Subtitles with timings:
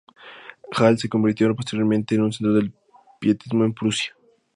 [0.71, 2.73] Halle se convirtió posteriormente en un centro del
[3.19, 4.15] pietismo en Prusia.